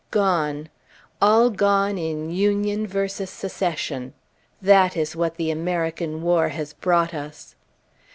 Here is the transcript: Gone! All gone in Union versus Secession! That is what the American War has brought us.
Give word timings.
Gone! 0.09 0.69
All 1.21 1.51
gone 1.51 1.99
in 1.99 2.31
Union 2.31 2.87
versus 2.87 3.29
Secession! 3.29 4.15
That 4.59 4.97
is 4.97 5.15
what 5.15 5.35
the 5.35 5.51
American 5.51 6.23
War 6.23 6.49
has 6.49 6.73
brought 6.73 7.13
us. 7.13 7.53